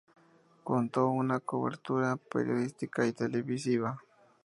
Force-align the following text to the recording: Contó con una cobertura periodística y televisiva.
Contó 0.63 1.05
con 1.09 1.17
una 1.19 1.39
cobertura 1.41 2.15
periodística 2.17 3.05
y 3.05 3.13
televisiva. 3.13 4.01